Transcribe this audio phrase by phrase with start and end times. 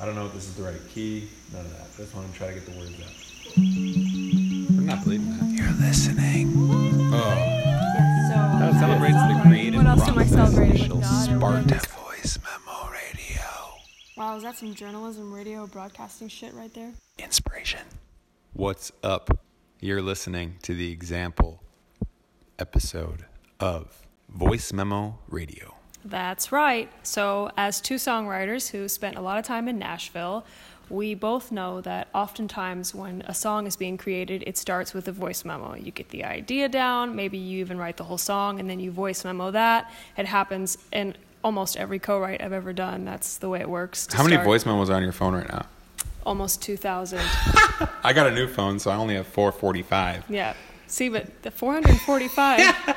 [0.00, 1.28] I don't know if this is the right key.
[1.52, 1.96] None of that.
[1.96, 3.56] Just want to try to get the words out.
[3.56, 5.50] I'm not believing that.
[5.50, 6.52] You're listening.
[6.56, 10.30] Oh, Yeah, so That uh, celebrates the creative What else am I process.
[10.30, 11.86] celebrating Initial with spark what?
[11.86, 13.42] voice memo radio.
[14.16, 16.92] Wow, is that some journalism, radio, broadcasting shit right there?
[17.18, 17.80] Inspiration.
[18.52, 19.30] what's up?
[19.80, 21.60] You're listening to the example
[22.58, 23.24] episode
[23.60, 25.74] of Voice Memo Radio.
[26.08, 26.90] That's right.
[27.02, 30.44] So, as two songwriters who spent a lot of time in Nashville,
[30.88, 35.12] we both know that oftentimes when a song is being created, it starts with a
[35.12, 35.74] voice memo.
[35.74, 38.90] You get the idea down, maybe you even write the whole song, and then you
[38.90, 39.92] voice memo that.
[40.16, 43.04] It happens in almost every co write I've ever done.
[43.04, 44.12] That's the way it works.
[44.12, 44.46] How many start.
[44.46, 45.66] voice memos are on your phone right now?
[46.24, 47.18] Almost 2,000.
[48.02, 50.24] I got a new phone, so I only have 445.
[50.30, 50.54] Yeah.
[50.86, 52.74] See, but the 445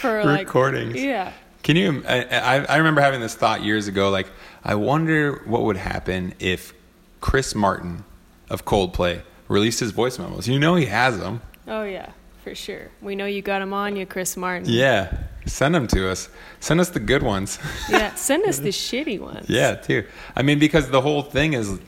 [0.00, 1.02] for like Recordings.
[1.02, 1.32] Yeah.
[1.62, 2.02] Can you?
[2.08, 4.10] I, I, remember having this thought years ago.
[4.10, 4.28] Like,
[4.64, 6.72] I wonder what would happen if
[7.20, 8.04] Chris Martin
[8.48, 10.48] of Coldplay released his voice memos.
[10.48, 11.42] You know he has them.
[11.68, 12.12] Oh yeah,
[12.42, 12.90] for sure.
[13.02, 14.68] We know you got them on you, Chris Martin.
[14.68, 16.28] Yeah, send them to us.
[16.60, 17.58] Send us the good ones.
[17.90, 18.14] Yeah.
[18.14, 19.46] Send us the shitty ones.
[19.48, 20.04] yeah, too.
[20.36, 21.78] I mean, because the whole thing is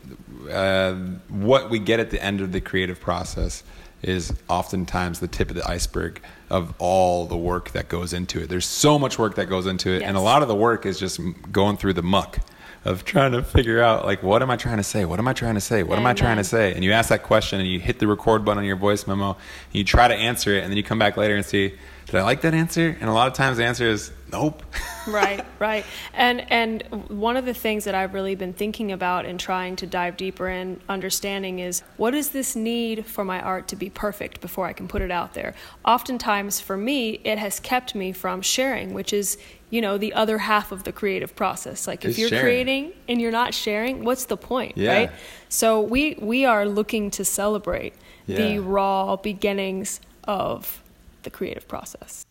[0.51, 0.95] uh,
[1.29, 3.63] what we get at the end of the creative process
[4.03, 8.49] is oftentimes the tip of the iceberg of all the work that goes into it.
[8.49, 10.99] There's so much work that goes into it, and a lot of the work is
[10.99, 12.39] just going through the muck
[12.85, 15.05] of trying to figure out like what am I trying to say?
[15.05, 15.83] What am I trying to say?
[15.83, 16.75] What am I trying to say?
[16.75, 19.31] And you ask that question and you hit the record button on your voice memo
[19.31, 19.39] and
[19.73, 21.75] you try to answer it and then you come back later and see
[22.07, 22.97] did I like that answer?
[23.01, 24.63] And a lot of times the answer is nope.
[25.09, 25.85] right, right.
[26.13, 29.87] And and one of the things that I've really been thinking about and trying to
[29.87, 34.41] dive deeper in understanding is what is this need for my art to be perfect
[34.41, 35.55] before I can put it out there?
[35.85, 39.39] Oftentimes for me, it has kept me from sharing, which is
[39.73, 41.87] you know the other half of the creative process.
[41.87, 42.45] Like if Is you're sharing.
[42.45, 44.93] creating and you're not sharing, what's the point, Yeah.
[44.95, 45.11] right?
[45.49, 47.95] So we we are looking to celebrate
[48.27, 50.83] the raw beginnings of
[51.23, 52.25] the creative process.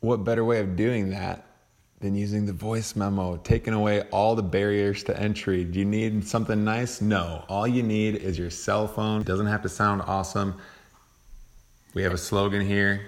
[0.00, 1.46] What better way of doing that
[2.00, 5.62] than using the voice memo, taking away all the barriers to entry?
[5.64, 7.00] Do you need something nice?
[7.00, 7.44] No.
[7.48, 9.20] All you need is your cell phone.
[9.20, 10.56] It doesn't have to sound awesome.
[11.94, 13.02] We have a slogan here.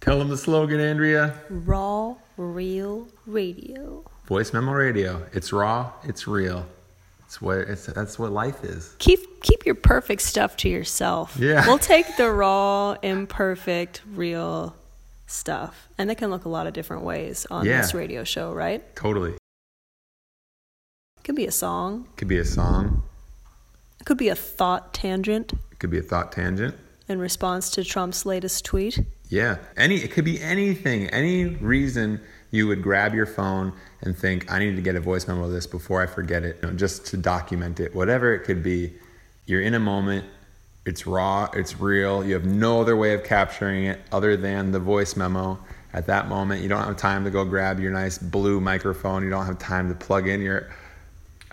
[0.00, 1.34] Tell them the slogan, Andrea.
[1.50, 4.04] Raw, real radio.
[4.26, 5.24] Voice memo radio.
[5.32, 6.66] It's raw, it's real.
[7.24, 8.94] It's what it's that's what life is.
[8.98, 11.36] Keep keep your perfect stuff to yourself.
[11.38, 11.66] Yeah.
[11.66, 14.76] We'll take the raw, imperfect, real
[15.26, 15.88] stuff.
[15.98, 17.80] And it can look a lot of different ways on Yeah.
[17.82, 18.94] this radio show, right?
[18.94, 19.32] Totally.
[19.32, 22.06] It could be a song.
[22.16, 23.02] Could be a song,
[24.00, 26.74] It could be a thought tangent it could be a thought tangent.
[27.08, 29.00] in response to Trump's latest tweet.
[29.28, 32.20] Yeah, any it could be anything, any reason
[32.50, 33.72] you would grab your phone
[34.02, 36.58] and think, I need to get a voice memo of this before I forget it,
[36.62, 38.94] you know, just to document it, whatever it could be.
[39.46, 40.24] You're in a moment,
[40.84, 42.24] it's raw, it's real.
[42.24, 45.58] You have no other way of capturing it other than the voice memo.
[45.92, 49.22] At that moment, you don't have time to go grab your nice blue microphone.
[49.22, 50.70] You don't have time to plug in your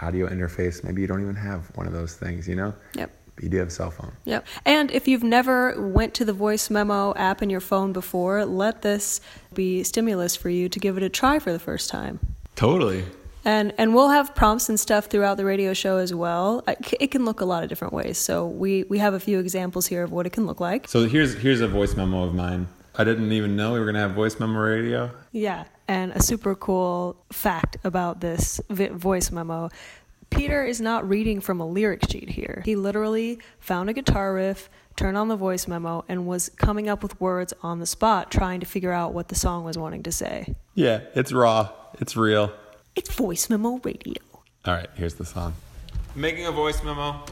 [0.02, 0.84] audio interface.
[0.84, 2.74] Maybe you don't even have one of those things, you know?
[2.96, 3.12] Yep.
[3.36, 4.12] But you do have a cell phone.
[4.26, 4.46] Yep.
[4.66, 8.82] And if you've never went to the voice memo app in your phone before, let
[8.82, 9.22] this
[9.54, 12.20] be stimulus for you to give it a try for the first time.
[12.56, 13.04] Totally.
[13.46, 16.64] And and we'll have prompts and stuff throughout the radio show as well.
[17.00, 18.18] It can look a lot of different ways.
[18.18, 20.88] So we we have a few examples here of what it can look like.
[20.88, 22.68] So here's here's a voice memo of mine.
[22.96, 25.12] I didn't even know we were gonna have voice memo radio.
[25.32, 25.66] Yeah.
[25.88, 29.70] And a super cool fact about this voice memo.
[30.36, 32.62] Peter is not reading from a lyric sheet here.
[32.66, 37.04] He literally found a guitar riff, turned on the voice memo, and was coming up
[37.04, 40.12] with words on the spot, trying to figure out what the song was wanting to
[40.12, 40.56] say.
[40.74, 41.70] Yeah, it's raw.
[42.00, 42.52] It's real.
[42.96, 44.22] It's voice memo radio.
[44.66, 45.54] All right, here's the song.
[46.16, 47.24] Making a voice memo.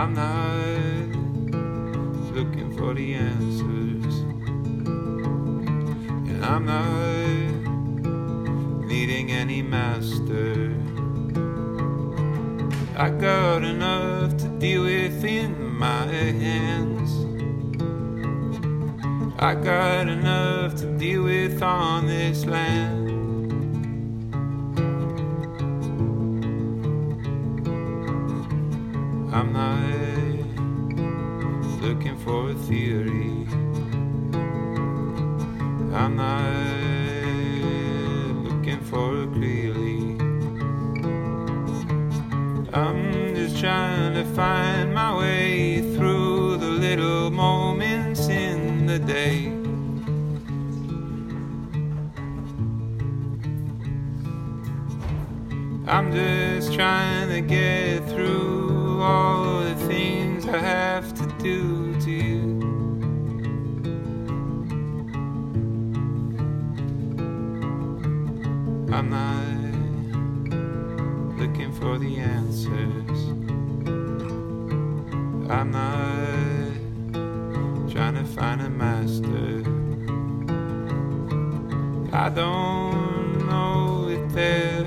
[0.00, 1.12] I'm not
[2.34, 4.20] looking for the answers,
[6.26, 7.26] and I'm not
[8.88, 10.74] needing any master.
[12.96, 17.10] I got enough to deal with in my hands.
[19.38, 23.08] I got enough to deal with on this land.
[29.32, 29.69] I'm not
[31.80, 33.46] looking for a theory.
[35.94, 36.52] I'm not
[38.44, 40.18] looking for a clearly.
[42.72, 49.46] I'm just trying to find my way through the little moments in the day.
[55.86, 61.09] I'm just trying to get through all the things I have
[61.42, 62.60] do to you.
[68.92, 69.46] I'm not
[71.38, 73.30] looking for the answers.
[75.50, 76.72] I'm not
[77.90, 79.62] trying to find a master.
[82.12, 84.79] I don't know if there's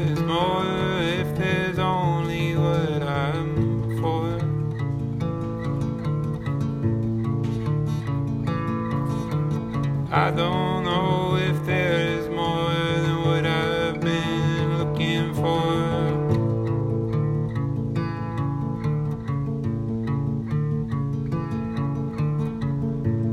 [10.15, 15.73] I don't know if there's more than what I've been looking for.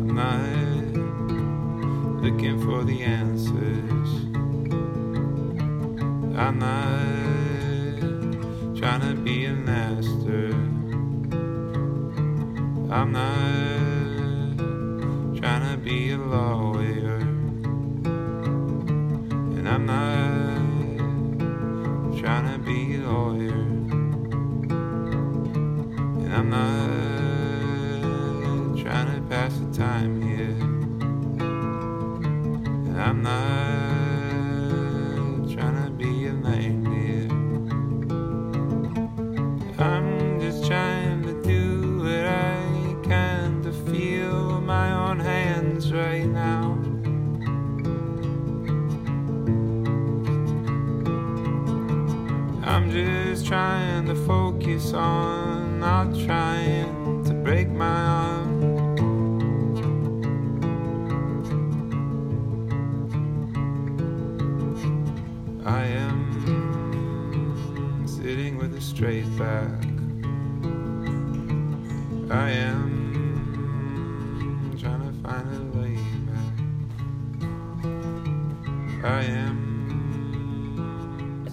[0.09, 0.41] I'm not
[2.23, 4.09] looking for the answers.
[6.35, 7.05] I'm not
[8.79, 10.55] trying to be a master.
[12.91, 13.30] I'm not
[26.41, 26.89] I'm not
[28.83, 30.57] trying to pass the time here.
[32.99, 33.37] I'm not
[35.53, 37.29] trying to be a nightmare.
[39.79, 46.79] I'm just trying to do what I can to feel my own hands right now.
[52.65, 58.61] I'm just trying to focus on not trying to break my arm.
[65.65, 66.23] I am
[68.07, 69.83] sitting with a straight back.
[72.31, 72.91] I am
[74.79, 75.97] trying to find a way
[76.29, 76.57] back.
[79.03, 79.40] I am.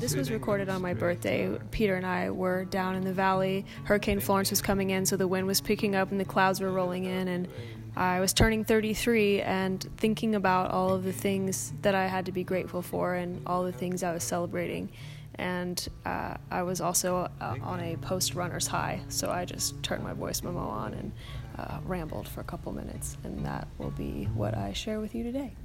[0.07, 1.59] This was recorded on my birthday.
[1.71, 3.65] Peter and I were down in the valley.
[3.83, 6.71] Hurricane Florence was coming in, so the wind was picking up and the clouds were
[6.71, 7.27] rolling in.
[7.27, 7.49] And
[7.93, 12.31] I was turning 33 and thinking about all of the things that I had to
[12.31, 14.89] be grateful for and all the things I was celebrating.
[15.35, 20.05] And uh, I was also uh, on a post runner's high, so I just turned
[20.05, 21.11] my voice memo on and
[21.59, 23.17] uh, rambled for a couple minutes.
[23.25, 25.51] And that will be what I share with you today.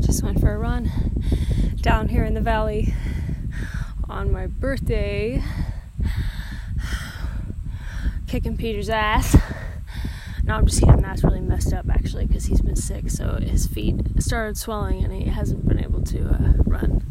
[0.00, 0.88] Just went for a run
[1.86, 2.92] down here in the valley
[4.08, 5.40] on my birthday,
[8.26, 9.36] kicking Peter's ass.
[10.42, 11.00] No, I'm just kidding.
[11.00, 15.12] That's really messed up actually because he's been sick, so his feet started swelling and
[15.12, 17.04] he hasn't been able to uh, run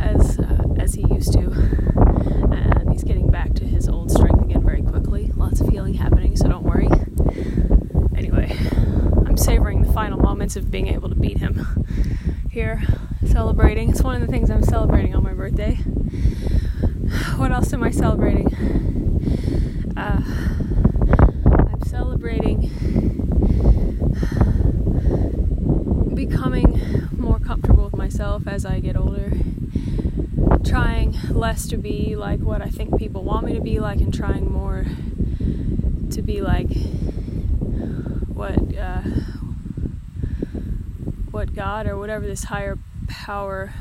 [0.00, 1.50] as uh, as he used to.
[2.50, 5.32] And he's getting back to his old strength again very quickly.
[5.36, 6.88] Lots of healing happening, so don't worry.
[8.16, 8.56] Anyway,
[9.26, 11.84] I'm savoring the final moments of being able to beat him
[12.50, 12.82] here,
[13.58, 13.90] celebrating.
[13.90, 15.74] It's one of the things I'm celebrating on my birthday.
[17.38, 18.46] What else am I celebrating?
[19.96, 20.22] Uh,
[21.68, 22.70] I'm celebrating
[26.14, 29.32] becoming more comfortable with myself as I get older.
[30.64, 34.14] Trying less to be like what I think people want me to be like, and
[34.14, 34.86] trying more
[36.10, 36.70] to be like
[38.28, 39.00] what uh,
[41.32, 43.72] what God or whatever this higher power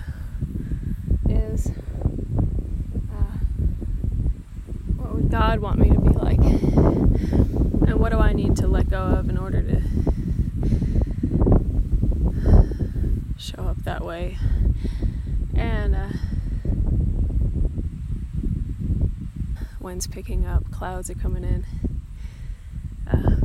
[1.29, 1.67] is.
[1.67, 3.37] Uh,
[4.95, 6.39] what would God want me to be like?
[6.39, 9.81] And what do I need to let go of in order to
[13.37, 14.37] show up that way?
[15.55, 16.09] And uh,
[19.79, 21.65] wind's picking up, clouds are coming in.
[23.09, 23.37] Uh,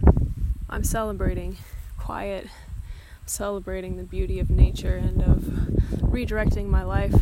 [0.68, 1.56] I'm celebrating
[1.98, 2.46] quiet,
[3.26, 5.42] celebrating the beauty of nature and of
[6.00, 7.14] redirecting my life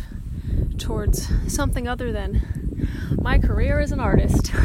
[0.77, 2.87] towards something other than
[3.21, 4.51] my career as an artist.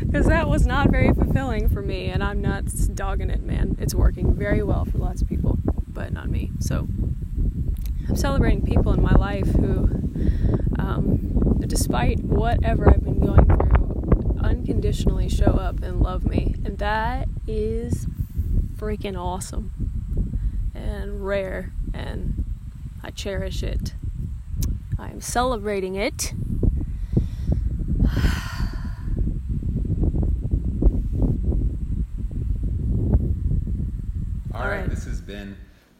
[0.00, 3.76] Because that was not very fulfilling for me, and I'm not dogging it, man.
[3.78, 5.58] It's working very well for lots of people,
[5.88, 6.52] but not me.
[6.60, 6.86] So
[8.08, 9.90] I'm celebrating people in my life who,
[10.78, 16.54] um, despite whatever I've been going through, unconditionally show up and love me.
[16.64, 18.06] And that is
[18.76, 19.85] freaking awesome
[20.76, 22.44] and rare, and
[23.02, 23.94] I cherish it.
[24.98, 26.32] I am celebrating it.
[34.54, 34.90] All All right, right.
[34.90, 35.56] this has been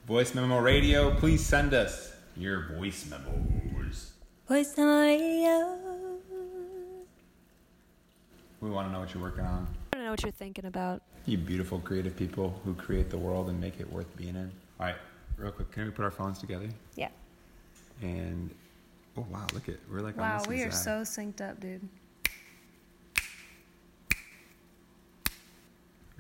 [0.07, 1.15] Voice Memo Radio.
[1.17, 4.13] Please send us your voice memos.
[4.49, 5.79] Voice Memo Radio.
[8.61, 9.67] We want to know what you're working on.
[9.93, 11.03] I don't know what you're thinking about.
[11.27, 14.51] You beautiful, creative people who create the world and make it worth being in.
[14.79, 14.97] All right,
[15.39, 16.69] real quick, can we put our phones together?
[16.97, 17.09] Yeah.
[18.03, 18.55] And
[19.17, 21.07] oh wow, look at we're like Wow, we are exact.
[21.07, 21.89] so synced up, dude.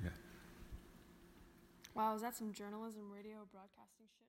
[0.01, 0.15] Okay.
[1.95, 4.26] Wow, is that some journalism radio broadcasting shit right